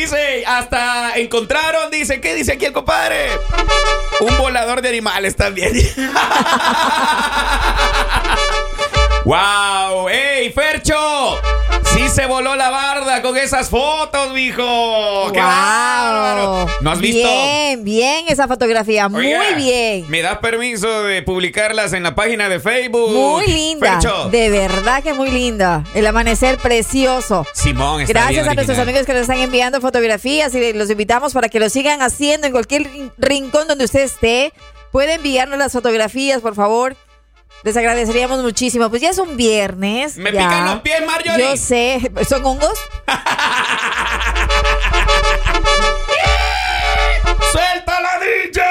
Dice, 0.00 0.44
hasta 0.46 1.18
encontraron, 1.18 1.90
dice, 1.90 2.22
¿qué 2.22 2.34
dice 2.34 2.52
aquí 2.52 2.64
el 2.64 2.72
compadre? 2.72 3.28
Un 4.20 4.34
volador 4.38 4.80
de 4.80 4.88
animales 4.88 5.36
también. 5.36 5.74
¡Wow! 9.34 10.08
¡Ey, 10.08 10.50
Fercho! 10.50 11.38
Sí 11.94 12.08
se 12.08 12.26
voló 12.26 12.56
la 12.56 12.68
barda 12.70 13.22
con 13.22 13.36
esas 13.36 13.70
fotos, 13.70 14.32
mijo. 14.32 15.30
¡Qué 15.32 15.38
Wow. 15.38 15.46
bárbaro! 15.48 16.66
¿No 16.80 16.90
has 16.90 16.98
visto? 17.00 17.28
Bien, 17.28 17.84
bien 17.84 18.24
esa 18.26 18.48
fotografía, 18.48 19.06
Oiga, 19.06 19.38
muy 19.52 19.62
bien. 19.62 20.04
¿Me 20.10 20.20
das 20.22 20.38
permiso 20.38 21.04
de 21.04 21.22
publicarlas 21.22 21.92
en 21.92 22.02
la 22.02 22.16
página 22.16 22.48
de 22.48 22.58
Facebook? 22.58 23.12
Muy 23.12 23.46
linda, 23.46 24.00
Fercho. 24.00 24.30
de 24.30 24.50
verdad 24.50 25.00
que 25.00 25.14
muy 25.14 25.30
linda. 25.30 25.84
El 25.94 26.08
amanecer 26.08 26.58
precioso. 26.58 27.46
Simón, 27.52 28.00
está 28.00 28.12
Gracias 28.12 28.32
bien 28.42 28.48
a 28.50 28.54
nuestros 28.54 28.78
amigos 28.80 29.06
que 29.06 29.12
nos 29.12 29.22
están 29.22 29.38
enviando 29.38 29.80
fotografías 29.80 30.52
y 30.56 30.72
los 30.72 30.90
invitamos 30.90 31.32
para 31.34 31.48
que 31.48 31.60
lo 31.60 31.70
sigan 31.70 32.02
haciendo 32.02 32.48
en 32.48 32.52
cualquier 32.52 32.82
rin- 32.82 33.12
rincón 33.16 33.68
donde 33.68 33.84
usted 33.84 34.00
esté. 34.00 34.52
Puede 34.90 35.14
enviarnos 35.14 35.56
las 35.56 35.70
fotografías, 35.72 36.40
por 36.40 36.56
favor. 36.56 36.96
Les 37.62 37.76
agradeceríamos 37.76 38.42
muchísimo. 38.42 38.88
Pues 38.88 39.02
ya 39.02 39.10
es 39.10 39.18
un 39.18 39.36
viernes. 39.36 40.16
Me 40.16 40.32
ya. 40.32 40.48
pican 40.48 40.66
los 40.66 40.80
pies, 40.80 41.02
Marjorie. 41.06 41.50
Yo 41.50 41.56
sé. 41.56 42.10
¿Son 42.28 42.44
hongos? 42.44 42.78
¡Suelta 47.52 48.00
la 48.00 48.18
DJ! 48.20 48.62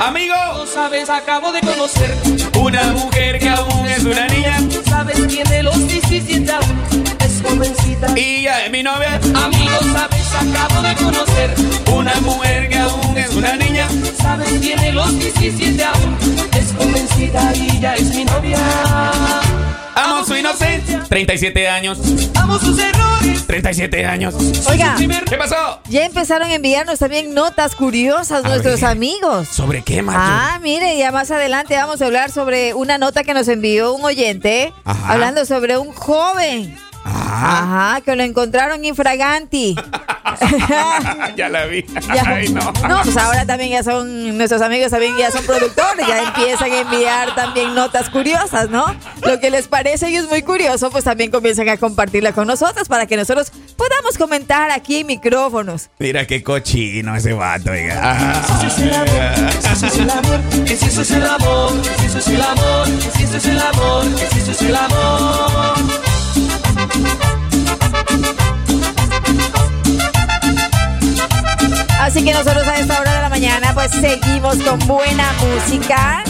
Amigo, 0.00 0.34
No 0.56 0.66
sabes, 0.66 1.08
acabo 1.10 1.52
de 1.52 1.60
conocer. 1.60 2.16
una 2.58 2.82
mujer 2.92 3.38
que 3.38 3.48
aún 3.48 3.79
y 8.80 8.84
ya 8.84 9.18
es 9.18 9.24
mi 9.30 9.36
novia. 9.36 9.44
Amigo, 9.44 9.78
sabes, 9.92 10.34
acabo 10.34 10.82
de 10.82 10.94
conocer. 10.96 11.54
Una 11.92 12.14
mujer 12.20 12.68
que 12.68 12.78
aún 12.78 13.18
es 13.18 13.30
una 13.34 13.56
niña. 13.56 13.88
Sabes, 14.20 14.60
tiene 14.60 14.92
los 14.92 15.18
17 15.18 15.84
aún. 15.84 16.16
Es 16.56 16.72
jovencita 16.76 17.52
y 17.54 17.80
ya 17.80 17.94
es 17.94 18.14
mi 18.14 18.24
novia. 18.24 18.58
Amo 19.94 20.24
su 20.24 20.34
inocencia. 20.36 21.02
37 21.08 21.68
años. 21.68 21.98
Amo 22.34 22.58
sus 22.58 22.78
errores. 22.78 23.46
37 23.46 24.06
años. 24.06 24.34
Oiga, 24.68 24.96
¿Qué 25.28 25.36
pasó? 25.36 25.80
ya 25.88 26.04
empezaron 26.06 26.48
a 26.48 26.54
enviarnos 26.54 26.98
también 27.00 27.34
notas 27.34 27.74
curiosas 27.74 28.44
A 28.44 28.48
nuestros 28.48 28.80
ver. 28.80 28.90
amigos. 28.90 29.48
¿Sobre 29.48 29.82
qué, 29.82 30.00
Marjo? 30.02 30.22
Ah, 30.24 30.58
mire, 30.62 30.96
ya 30.96 31.10
más 31.12 31.30
adelante 31.30 31.74
vamos 31.74 32.00
a 32.00 32.06
hablar 32.06 32.30
sobre 32.30 32.72
una 32.74 32.96
nota 32.96 33.24
que 33.24 33.34
nos 33.34 33.48
envió 33.48 33.92
un 33.92 34.04
oyente, 34.04 34.72
Ajá. 34.84 35.12
hablando 35.12 35.44
sobre 35.44 35.76
un 35.76 35.92
joven. 35.92 36.78
Ah, 37.04 37.92
Ajá, 37.92 38.00
que 38.02 38.14
lo 38.16 38.22
encontraron 38.22 38.84
infraganti. 38.84 39.74
ya 41.36 41.48
la 41.48 41.66
vi. 41.66 41.84
Ya. 42.14 42.24
Ay, 42.26 42.48
no. 42.48 42.72
pues 43.04 43.16
ahora 43.16 43.46
también 43.46 43.70
ya 43.70 43.82
son, 43.84 44.36
nuestros 44.36 44.62
amigos 44.62 44.90
también 44.90 45.16
ya 45.16 45.30
son 45.30 45.44
productores, 45.44 46.06
ya 46.06 46.22
empiezan 46.24 46.72
a 46.72 46.80
enviar 46.80 47.34
también 47.36 47.74
notas 47.74 48.10
curiosas, 48.10 48.68
¿no? 48.68 48.84
Lo 49.22 49.38
que 49.38 49.50
les 49.50 49.68
parece 49.68 50.06
a 50.06 50.08
ellos 50.08 50.28
muy 50.28 50.42
curioso, 50.42 50.90
pues 50.90 51.04
también 51.04 51.30
comienzan 51.30 51.68
a 51.68 51.76
compartirla 51.76 52.32
con 52.32 52.48
nosotros 52.48 52.88
para 52.88 53.06
que 53.06 53.16
nosotros 53.16 53.52
podamos 53.76 54.18
comentar 54.18 54.70
aquí 54.72 54.98
en 54.98 55.06
micrófonos. 55.06 55.88
Mira 55.98 56.26
qué 56.26 56.42
cochino 56.42 57.14
ese 57.14 57.32
vato, 57.32 57.70
oiga. 57.70 58.42
Eso 58.54 58.66
es 58.66 58.78
el 59.98 60.10
amor, 60.10 60.40
es 60.66 60.78
si 60.80 60.86
eso 60.86 61.02
es 61.02 61.10
el 61.12 61.26
amor, 61.26 61.72
si 62.00 62.06
eso 62.06 62.18
es 62.18 62.28
el 62.28 62.42
amor, 62.42 62.86
si 63.16 63.22
eso 63.22 63.36
es 63.36 63.44
el 63.46 63.60
amor, 63.60 64.04
si 64.32 64.38
eso 64.38 64.50
es 64.50 64.62
el 64.62 64.76
amor. 64.76 66.09
Así 72.00 72.24
que 72.24 72.32
nosotros 72.32 72.66
a 72.66 72.80
esta 72.80 73.00
hora 73.00 73.14
de 73.14 73.22
la 73.22 73.28
mañana 73.28 73.72
pues 73.74 73.92
seguimos 73.92 74.56
con 74.56 74.80
buena 74.80 75.32
música. 75.34 76.24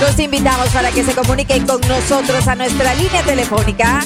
Los 0.00 0.18
invitamos 0.18 0.68
para 0.68 0.90
que 0.90 1.04
se 1.04 1.14
comuniquen 1.14 1.66
con 1.66 1.82
nosotros 1.82 2.48
a 2.48 2.54
nuestra 2.54 2.94
línea 2.94 3.22
telefónica 3.22 4.00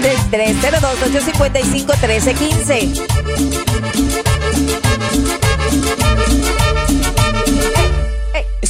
del 0.00 0.16
302-855-1315 0.30 3.04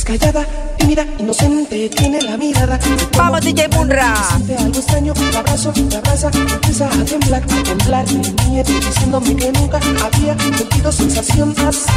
callada, 0.08 0.46
tímida, 0.78 1.06
inocente, 1.18 1.90
tiene 1.90 2.22
la 2.22 2.38
mirada. 2.38 2.78
Vamos, 3.14 3.42
DJ 3.42 3.68
Munra. 3.68 4.14
Siente 4.28 4.56
algo 4.56 4.78
extraño, 4.78 5.12
la 5.32 5.38
abrazo, 5.40 5.72
la 5.90 5.98
abraza, 5.98 6.30
empieza 6.32 6.86
a 6.86 7.04
temblar, 7.04 7.42
a 7.42 7.62
temblar. 7.62 8.06
Miedo 8.48 8.72
diciéndome 8.72 9.36
que 9.36 9.52
nunca 9.52 9.78
había 10.02 10.38
sentido 10.38 10.90
sensación 10.90 11.54
así 11.58 11.90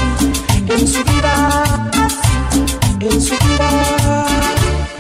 en 0.68 0.88
su 0.88 1.02
vida, 1.06 1.90
en 3.00 3.22
su 3.22 3.34
vida. 3.34 4.26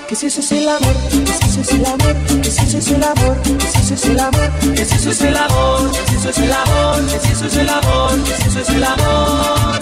Que 0.07 0.15
si 0.15 0.27
eso 0.27 0.39
es 0.39 0.51
el 0.53 0.69
amor, 0.69 0.95
que 1.09 1.33
si 1.33 1.45
eso 1.49 1.61
es 1.61 1.71
el 1.71 1.85
amor, 1.85 2.15
que 2.41 2.51
si 2.51 2.63
eso 2.63 2.77
es 2.77 2.87
el 2.87 3.03
amor, 3.03 3.41
que 3.41 3.67
si 3.67 3.77
eso 3.77 3.93
es 3.93 4.05
el 4.05 4.19
amor, 4.19 4.51
que 4.73 4.85
si 4.85 4.95
eso 4.95 5.09
es 5.09 5.21
el 5.21 5.35
amor, 5.35 5.91
que 5.91 6.07
si 6.07 6.15
eso 6.15 6.29
es 6.29 6.37
el 6.37 6.51
amor, 6.53 7.05
que 7.11 7.19
si 7.19 7.31
eso 7.31 7.45
es 7.45 7.57
el 7.57 7.69
amor, 7.69 8.23
que 8.23 8.35
si 8.37 8.47
eso 8.47 8.59
es 8.61 8.69
el 8.69 8.83
amor. 8.85 9.81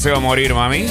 se 0.00 0.10
va 0.10 0.16
a 0.16 0.20
morir, 0.20 0.54
mami. 0.54 0.86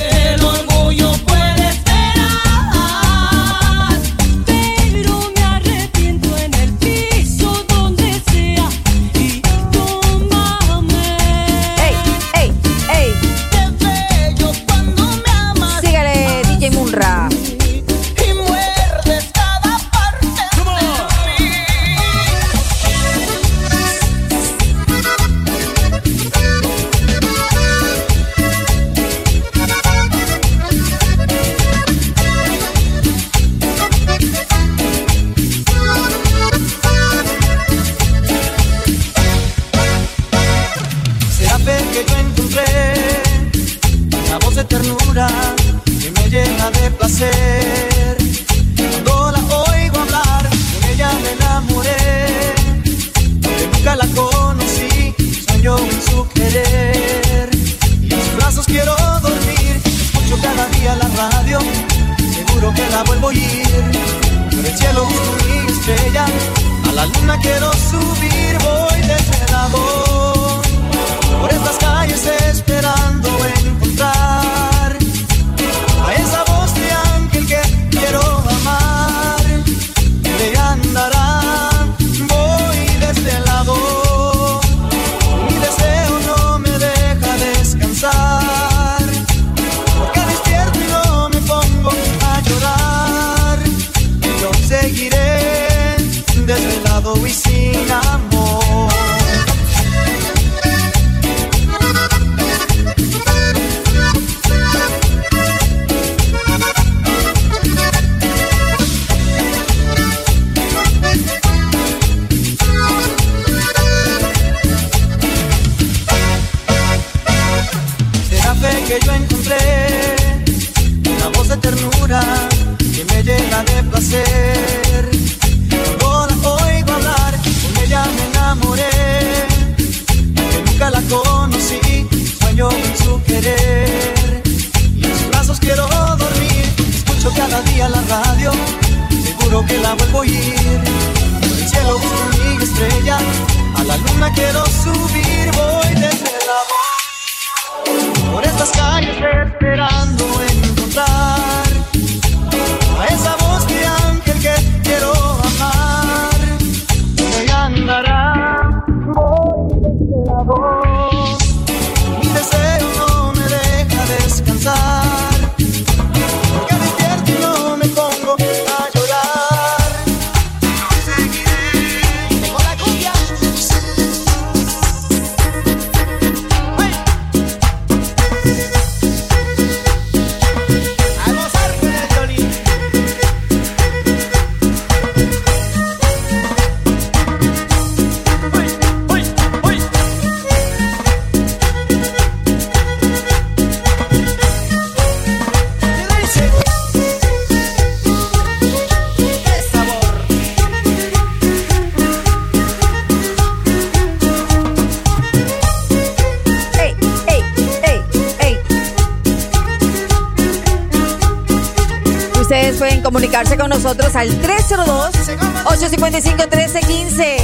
Comunicarse 213.10 213.58
con 213.58 213.72
nosotros 213.72 214.16
al 214.16 214.30
302-855-1315. 214.40 217.38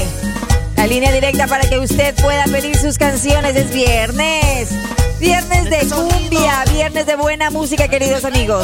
La 0.77 0.86
línea 0.86 1.12
directa 1.12 1.48
para 1.48 1.67
que 1.67 1.79
usted 1.79 2.13
pueda 2.22 2.43
pedir 2.43 2.77
sus 2.77 3.00
canciones 3.00 3.55
es 3.55 3.74
viernes. 3.74 4.69
Viernes 5.19 5.67
de 5.72 5.88
cumbia, 5.88 6.63
viernes 6.72 7.07
de 7.07 7.15
buena 7.15 7.50
música, 7.50 7.88
queridos 7.88 8.25
amigos. 8.25 8.63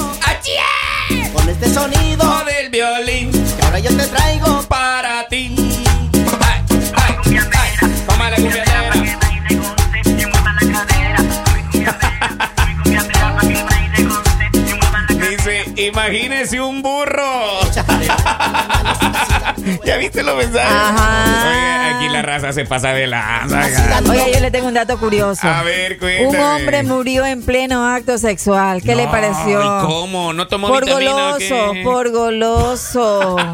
Con 1.34 1.50
este 1.50 1.74
sonido 1.74 2.44
del 2.46 2.70
violín 2.70 3.32
que 3.32 3.66
ahora 3.66 3.80
yo 3.80 3.98
te 3.98 4.06
traigo. 4.06 4.62
para 4.70 5.28
ti. 5.28 5.56
Imagínese 15.88 16.60
un 16.60 16.82
burro. 16.82 17.60
¿Ya 19.86 19.98
viste 19.98 20.24
los 20.24 20.36
mensajes? 20.36 20.72
Ajá. 20.72 21.50
Oye, 21.50 21.96
aquí 21.96 22.10
la 22.10 22.22
raza 22.22 22.54
se 22.54 22.66
pasa 22.66 22.94
de 22.94 23.06
oiga. 23.06 23.46
Oiga, 24.10 24.28
yo 24.30 24.40
le 24.40 24.52
tengo 24.52 24.68
un 24.68 24.74
dato 24.74 24.98
curioso. 24.98 25.48
A 25.48 25.64
ver, 25.64 25.98
cuéntame. 26.00 26.28
Un 26.30 26.36
hombre 26.40 26.84
murió 26.84 27.26
en 27.26 27.44
pleno 27.44 27.88
acto 27.88 28.18
sexual. 28.18 28.82
¿Qué 28.82 28.96
le 28.96 29.08
pareció? 29.08 29.62
¿y 29.62 29.86
¿Cómo? 29.86 30.34
¿No 30.34 30.48
tomó 30.48 30.68
Por 30.68 30.86
vitamina 30.86 31.12
o 31.14 31.34
goloso, 31.34 31.74
por 31.84 32.12
goloso. 32.12 33.36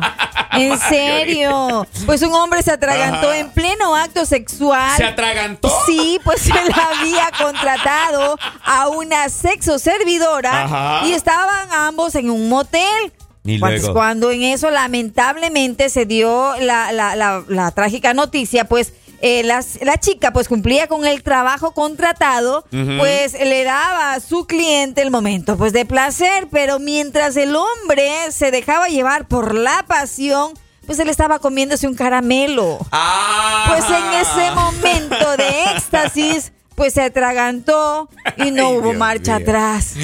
En 0.53 0.79
serio. 0.79 1.85
Pues 2.05 2.21
un 2.23 2.33
hombre 2.33 2.63
se 2.63 2.71
atragantó 2.71 3.29
Ajá. 3.29 3.37
en 3.37 3.49
pleno 3.51 3.95
acto 3.95 4.25
sexual. 4.25 4.97
¿Se 4.97 5.03
atragantó? 5.03 5.69
Sí, 5.85 6.19
pues 6.23 6.47
él 6.47 6.55
había 6.73 7.29
contratado 7.37 8.37
a 8.65 8.87
una 8.87 9.29
sexo 9.29 9.77
servidora 9.77 10.63
Ajá. 10.63 11.05
y 11.05 11.11
estaban 11.13 11.71
ambos 11.73 12.15
en 12.15 12.31
un 12.31 12.49
motel. 12.49 13.11
Y 13.47 13.59
Pues 13.59 13.79
luego. 13.81 13.93
cuando 13.93 14.29
en 14.31 14.43
eso 14.43 14.69
lamentablemente 14.69 15.89
se 15.89 16.05
dio 16.05 16.55
la, 16.59 16.91
la- 16.91 17.15
la- 17.15 17.43
la 17.47 17.71
trágica 17.71 18.13
noticia, 18.13 18.65
pues 18.65 18.93
eh, 19.21 19.41
las- 19.43 19.79
la 19.81 19.97
chica 19.97 20.31
pues 20.31 20.47
cumplía 20.47 20.87
con 20.87 21.05
el 21.07 21.23
trabajo 21.23 21.71
contratado, 21.71 22.65
pues 22.99 23.33
le 23.33 23.63
daba 23.63 24.13
a 24.13 24.19
su 24.19 24.45
cliente 24.45 25.01
el 25.01 25.09
momento 25.09 25.57
pues 25.57 25.73
de 25.73 25.85
placer, 25.85 26.47
pero 26.51 26.77
mientras 26.77 27.35
el 27.35 27.55
hombre 27.55 28.11
se 28.31 28.51
dejaba 28.51 28.87
llevar 28.89 29.27
por 29.27 29.55
la 29.55 29.83
pasión, 29.87 30.51
pues 30.85 30.99
él 30.99 31.09
estaba 31.09 31.39
comiéndose 31.39 31.87
un 31.87 31.95
caramelo. 31.95 32.77
Ah. 32.91 33.65
Pues 33.69 33.85
en 33.89 34.13
ese 34.21 34.51
momento 34.51 35.35
de 35.37 35.63
éxtasis, 35.75 36.51
pues 36.77 36.93
se 36.93 37.01
atragantó 37.01 38.07
y 38.37 38.51
no 38.51 38.67
Ay, 38.67 38.75
hubo 38.75 38.81
Dios 38.89 38.97
marcha 38.97 39.39
mío. 39.39 39.47
atrás. 39.49 39.95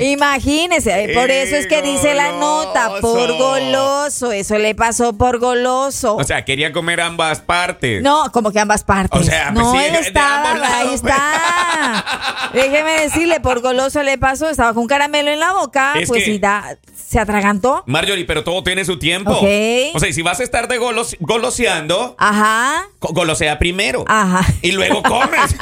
Imagínese, 0.00 1.12
por 1.14 1.30
eso 1.30 1.54
es 1.54 1.68
que 1.68 1.82
dice 1.82 2.14
la 2.14 2.32
nota, 2.32 2.94
por 3.00 3.32
Goloso. 3.38 4.32
eso 4.32 4.58
le 4.58 4.74
pasó 4.74 5.16
por 5.16 5.38
goloso. 5.38 6.16
O 6.16 6.24
sea, 6.24 6.44
quería 6.44 6.72
comer 6.72 7.00
ambas 7.00 7.40
partes. 7.40 8.02
no, 8.02 8.32
como 8.32 8.50
que 8.50 8.58
ambas 8.58 8.82
partes. 8.82 9.20
O 9.20 9.22
sea, 9.22 9.52
pues 9.54 9.64
no, 9.64 9.72
sí, 9.72 9.78
él 9.78 9.94
estaba, 9.94 10.54
lados, 10.54 10.68
ahí 10.74 10.86
pues. 10.88 10.94
está. 11.02 12.04
Déjeme 12.54 13.00
decirle, 13.00 13.38
por 13.38 13.60
goloso 13.60 14.02
le 14.02 14.18
pasó, 14.18 14.50
estaba 14.50 14.74
con 14.74 14.82
un 14.82 14.88
caramelo 14.88 15.30
en 15.30 15.38
la 15.38 15.52
boca, 15.52 15.94
Es 16.00 16.08
pues 16.08 16.24
que- 16.24 16.30
y 16.32 16.38
da, 16.40 16.76
se 17.14 17.20
atragantó. 17.20 17.84
Marjorie, 17.86 18.24
pero 18.24 18.42
todo 18.42 18.62
tiene 18.64 18.84
su 18.84 18.98
tiempo. 18.98 19.30
Ok. 19.30 19.94
O 19.94 20.00
sea, 20.00 20.12
si 20.12 20.22
vas 20.22 20.40
a 20.40 20.42
estar 20.42 20.66
de 20.68 20.78
golos- 20.80 21.16
goloseando, 21.20 22.16
Ajá, 22.18 22.86
golosea 23.00 23.58
primero. 23.58 24.04
ajá. 24.08 24.44
Y 24.62 24.72
luego 24.72 25.02
comes. 25.02 25.54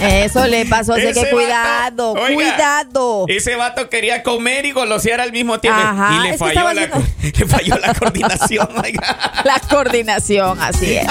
Eso 0.00 0.46
le 0.46 0.64
pasó, 0.66 0.94
así 0.94 1.02
que 1.02 1.12
vato- 1.12 1.30
cuidado, 1.30 2.12
Oiga, 2.12 2.34
cuidado. 2.34 3.24
Ese 3.28 3.54
vato 3.56 3.88
quería 3.90 4.22
comer 4.22 4.64
y 4.66 4.72
golosear 4.72 5.20
al 5.20 5.32
mismo 5.32 5.58
tiempo. 5.60 5.80
Ajá, 5.80 6.16
y 6.16 6.28
le 6.30 6.38
falló, 6.38 6.72
la, 6.72 6.82
haciendo- 6.82 7.02
le 7.38 7.46
falló 7.46 7.78
la 7.78 7.94
coordinación. 7.94 8.68
oiga. 8.82 9.32
La 9.44 9.60
coordinación, 9.60 10.60
así 10.62 10.94
es. 10.96 11.06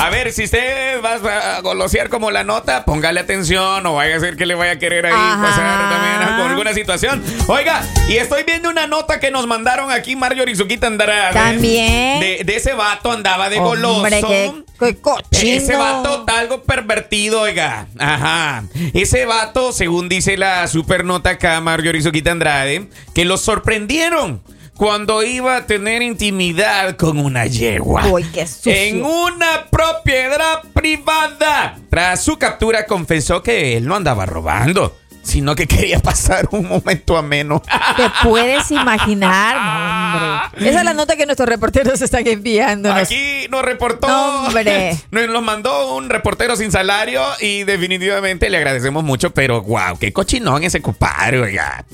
A 0.00 0.08
ver, 0.08 0.32
si 0.32 0.44
usted 0.44 1.02
va 1.04 1.56
a 1.56 1.60
golosear 1.60 2.08
como 2.08 2.30
la 2.30 2.42
nota, 2.42 2.86
póngale 2.86 3.20
atención 3.20 3.84
o 3.84 3.96
vaya 3.96 4.16
a 4.16 4.20
ser 4.20 4.34
que 4.34 4.46
le 4.46 4.54
vaya 4.54 4.72
a 4.72 4.78
querer 4.78 5.04
ahí 5.04 5.12
Ajá. 5.14 5.42
pasar 5.42 5.90
también 5.90 6.38
con 6.38 6.50
alguna 6.50 6.72
situación. 6.72 7.22
Oiga, 7.48 7.82
y 8.08 8.16
estoy 8.16 8.44
viendo 8.44 8.70
una 8.70 8.86
nota 8.86 9.20
que 9.20 9.30
nos 9.30 9.46
mandaron 9.46 9.90
aquí 9.90 10.16
Mario 10.16 10.46
Rizuquita 10.46 10.86
Andrade. 10.86 11.34
También. 11.34 12.18
De, 12.18 12.44
de 12.44 12.56
ese 12.56 12.72
vato 12.72 13.12
andaba 13.12 13.50
de 13.50 13.58
goloso. 13.58 13.96
Hombre, 13.96 14.22
qué, 14.22 14.52
qué 14.78 14.96
cochino. 14.96 15.52
Ese 15.52 15.76
vato 15.76 16.20
está 16.20 16.38
algo 16.38 16.62
pervertido, 16.62 17.42
oiga. 17.42 17.86
Ajá. 17.98 18.64
Ese 18.94 19.26
vato, 19.26 19.70
según 19.72 20.08
dice 20.08 20.38
la 20.38 20.66
super 20.68 21.04
nota 21.04 21.28
acá, 21.30 21.60
Mario 21.60 21.92
Rizuquita 21.92 22.32
Andrade, 22.32 22.88
que 23.14 23.26
lo 23.26 23.36
sorprendieron 23.36 24.40
cuando 24.80 25.22
iba 25.22 25.56
a 25.56 25.66
tener 25.66 26.00
intimidad 26.00 26.96
con 26.96 27.18
una 27.18 27.44
yegua. 27.44 28.06
Uy, 28.06 28.24
qué 28.32 28.46
sucio. 28.46 28.72
En 28.72 29.04
una 29.04 29.66
propiedad 29.70 30.62
privada. 30.72 31.76
Tras 31.90 32.24
su 32.24 32.38
captura, 32.38 32.86
confesó 32.86 33.42
que 33.42 33.76
él 33.76 33.86
no 33.86 33.94
andaba 33.94 34.24
robando, 34.24 34.96
sino 35.22 35.54
que 35.54 35.66
quería 35.66 35.98
pasar 36.00 36.48
un 36.52 36.66
momento 36.66 37.18
ameno. 37.18 37.60
¿Te 37.94 38.04
puedes 38.22 38.70
imaginar? 38.70 39.56
No, 39.56 40.44
hombre. 40.46 40.70
Esa 40.70 40.78
es 40.78 40.84
la 40.86 40.94
nota 40.94 41.14
que 41.14 41.26
nuestros 41.26 41.46
reporteros 41.46 42.00
están 42.00 42.26
enviando. 42.26 42.90
Aquí 42.90 43.48
nos 43.50 43.62
reportó. 43.62 44.06
Hombre. 44.46 44.96
Nos 45.10 45.28
lo 45.28 45.42
mandó 45.42 45.94
un 45.94 46.08
reportero 46.08 46.56
sin 46.56 46.72
salario 46.72 47.22
y 47.38 47.64
definitivamente 47.64 48.48
le 48.48 48.56
agradecemos 48.56 49.04
mucho, 49.04 49.30
pero 49.34 49.60
wow, 49.60 49.98
qué 50.00 50.10
cochinón 50.14 50.64
ese 50.64 50.80
compadre, 50.80 51.38
oiga. 51.38 51.84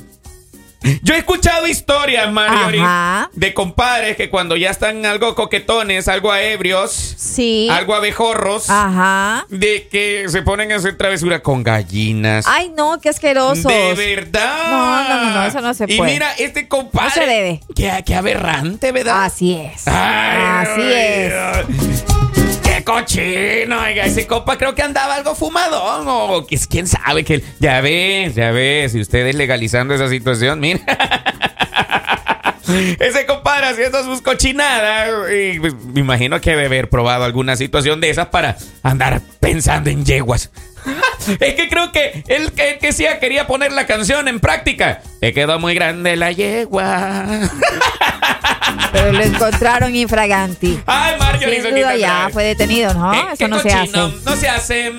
Yo 1.02 1.14
he 1.14 1.18
escuchado 1.18 1.66
historias, 1.66 2.30
Marjorie, 2.30 2.80
Ajá. 2.80 3.30
de 3.32 3.54
compadres 3.54 4.16
que 4.16 4.30
cuando 4.30 4.56
ya 4.56 4.70
están 4.70 5.04
algo 5.04 5.34
coquetones, 5.34 6.06
algo 6.06 6.30
a 6.30 6.42
ebrios, 6.42 6.92
Sí. 6.92 7.68
algo 7.70 7.94
abejorros, 7.94 8.70
Ajá. 8.70 9.46
de 9.48 9.88
que 9.90 10.26
se 10.28 10.42
ponen 10.42 10.70
a 10.72 10.76
hacer 10.76 10.96
travesura 10.96 11.42
con 11.42 11.64
gallinas. 11.64 12.44
Ay, 12.46 12.70
no, 12.76 13.00
qué 13.00 13.08
asquerosos. 13.08 13.64
De 13.64 13.94
verdad. 13.94 14.70
No, 14.70 15.08
no, 15.08 15.24
no, 15.24 15.30
no, 15.34 15.44
eso 15.46 15.60
no 15.60 15.74
se 15.74 15.86
Y 15.88 15.96
puede. 15.96 16.12
mira, 16.12 16.32
este 16.38 16.68
compadre. 16.68 17.08
No 17.08 17.14
se 17.14 17.26
debe. 17.26 17.60
Qué, 17.74 18.02
qué 18.06 18.14
aberrante, 18.14 18.92
¿verdad? 18.92 19.24
Así 19.24 19.54
es. 19.54 19.88
Ay, 19.88 20.66
Así 20.68 20.82
es. 20.82 22.04
Cochino, 22.86 23.80
oiga, 23.82 24.06
ese 24.06 24.26
compa 24.26 24.56
creo 24.56 24.74
que 24.74 24.80
andaba 24.82 25.16
algo 25.16 25.34
fumadón 25.34 26.06
o 26.08 26.46
que- 26.46 26.56
quién 26.70 26.86
sabe 26.86 27.24
que 27.24 27.42
ya 27.58 27.80
ves, 27.82 28.34
ya 28.34 28.50
ves, 28.52 28.92
si 28.92 29.00
ustedes 29.00 29.34
legalizando 29.34 29.92
esa 29.94 30.08
situación, 30.08 30.60
mira. 30.60 30.80
Ese 32.98 33.26
compadre 33.26 33.66
haciendo 33.68 34.02
sus 34.02 34.20
cochinadas 34.22 35.08
y 35.30 35.60
me 35.60 36.00
imagino 36.00 36.40
que 36.40 36.50
debe 36.50 36.66
haber 36.66 36.88
probado 36.90 37.22
alguna 37.24 37.54
situación 37.54 38.00
de 38.00 38.10
esas 38.10 38.26
para 38.26 38.56
andar 38.82 39.20
pensando 39.38 39.88
en 39.88 40.04
yeguas. 40.04 40.50
Es 41.40 41.54
que 41.54 41.68
creo 41.68 41.90
que 41.92 42.22
él 42.28 42.52
que, 42.52 42.78
que 42.80 42.92
sí 42.92 43.04
quería 43.20 43.46
poner 43.46 43.72
la 43.72 43.86
canción 43.86 44.28
en 44.28 44.38
práctica. 44.40 45.02
Te 45.20 45.32
quedó 45.32 45.58
muy 45.58 45.74
grande 45.74 46.16
la 46.16 46.30
yegua. 46.32 47.24
Pero 48.92 49.12
lo 49.12 49.22
encontraron 49.22 49.94
infraganti. 49.94 50.78
Ay, 50.86 51.14
Marjorie, 51.18 51.62
Sin 51.62 51.74
duda 51.74 51.96
ya 51.96 52.28
fue 52.32 52.44
detenido, 52.44 52.94
¿no? 52.94 53.10
¿Qué- 53.12 53.18
Eso 53.18 53.36
qué 53.38 53.48
no 53.48 53.60
se 53.60 53.72
hace. 53.72 53.92
No 54.24 54.36
se 54.36 54.48
hace. 54.48 54.92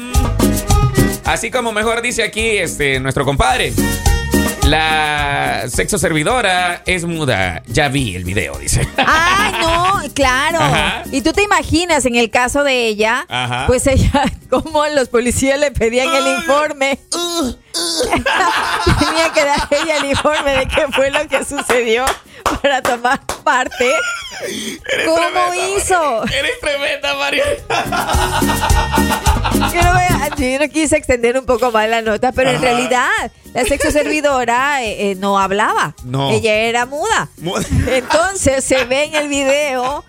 Así 1.26 1.52
como 1.52 1.72
mejor 1.72 2.02
dice 2.02 2.24
aquí 2.24 2.58
este 2.58 3.00
nuestro 3.00 3.26
compadre. 3.26 3.74
La 4.64 5.64
sexo 5.70 5.98
servidora 5.98 6.82
es 6.86 7.06
muda. 7.06 7.64
Ya 7.68 7.88
vi 7.88 8.16
el 8.16 8.26
video, 8.26 8.58
dice. 8.58 8.86
Ay, 8.98 9.54
no, 9.62 10.02
claro. 10.14 10.47
Ajá. 10.68 11.04
Y 11.12 11.22
tú 11.22 11.34
te 11.34 11.44
imaginas 11.44 12.06
en 12.06 12.16
el 12.16 12.30
caso 12.30 12.64
de 12.64 12.88
ella, 12.88 13.26
Ajá. 13.30 13.66
pues 13.68 13.88
ella, 13.88 14.24
como 14.50 14.86
los 14.88 15.10
policías 15.10 15.60
le 15.60 15.72
pedían 15.72 16.14
el 16.14 16.28
informe. 16.40 17.00
Tenía 19.00 19.32
que 19.34 19.44
dar 19.46 19.68
ella 19.72 19.98
el 19.98 20.06
informe 20.06 20.52
de 20.52 20.68
qué 20.68 20.88
fue 20.92 21.12
lo 21.12 21.28
que 21.28 21.44
sucedió 21.44 22.06
para 22.62 22.82
tomar 22.82 23.20
parte. 23.44 23.92
¿Cómo 25.06 25.16
tremenda, 25.18 25.68
hizo? 25.78 26.24
Eres 26.28 26.60
tremenda, 26.60 27.16
Mario. 27.16 27.44
Yo 29.74 29.82
no, 29.82 30.36
yo 30.38 30.60
no 30.60 30.70
quise 30.70 30.98
extender 30.98 31.38
un 31.38 31.46
poco 31.46 31.72
más 31.72 31.90
la 31.90 32.02
nota, 32.02 32.32
pero 32.32 32.52
en 32.52 32.62
realidad 32.62 33.10
la 33.54 33.64
sexo 33.66 33.92
servidora 33.92 34.84
eh, 34.84 35.12
eh, 35.12 35.16
no 35.16 35.40
hablaba. 35.40 35.96
No. 36.04 36.30
Ella 36.32 36.54
era 36.54 36.86
muda. 36.86 37.30
Muda. 37.38 37.64
Entonces 37.88 38.64
se 38.64 38.86
ve 38.86 39.06
en 39.06 39.16
el 39.16 39.28
video 39.28 40.04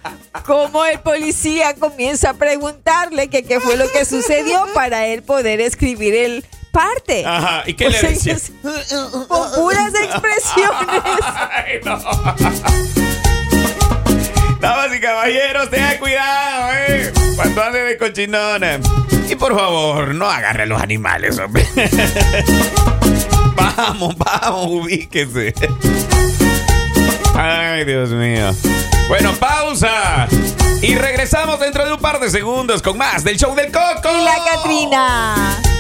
cómo 0.47 0.85
el 0.85 1.01
policía 1.01 1.75
comienza 1.75 2.31
a 2.31 2.35
preguntarle 2.35 3.29
que 3.29 3.45
qué 3.45 3.61
fue 3.61 3.77
lo 3.77 3.91
que 3.91 4.05
sucedió 4.05 4.67
para 4.75 5.07
él 5.07 5.23
poder 5.23 5.61
escribir 5.61 6.15
el 6.15 6.45
parte. 6.71 7.25
Ajá, 7.27 7.63
¿y 7.67 7.75
qué 7.75 7.87
Pues 7.87 8.03
le 8.03 8.09
decía? 8.11 8.35
es- 8.35 8.53
Con 9.29 9.53
puras 9.55 9.93
expresiones. 9.95 10.98
Damas 14.61 14.97
y 14.97 15.01
caballeros, 15.01 15.71
tengan 15.71 15.99
cuidado, 15.99 16.73
eh. 16.75 17.13
Cuando 17.37 17.63
ande 17.63 17.81
de 17.81 17.99
cochinona. 17.99 18.81
Y 19.29 19.35
por 19.35 19.55
favor, 19.55 20.15
no 20.15 20.29
agarre 20.29 20.63
a 20.65 20.67
los 20.67 20.81
animales, 20.81 21.39
hombre. 21.39 21.67
vamos, 23.77 24.17
vamos, 24.17 24.67
ubíquese. 24.67 25.55
Ay, 27.37 27.85
Dios 27.85 28.11
mío. 28.11 28.51
Bueno, 29.09 29.33
pausa. 29.35 30.27
Y 30.83 30.95
regresamos 30.95 31.61
dentro 31.61 31.85
de 31.85 31.93
un 31.93 32.01
par 32.01 32.19
de 32.19 32.31
segundos 32.31 32.83
con 32.83 32.97
más 32.97 33.25
del 33.25 33.37
show 33.37 33.55
del 33.55 33.71
Coco. 33.71 34.09
Y 34.11 34.25
la 34.25 34.37
Catrina. 34.45 35.59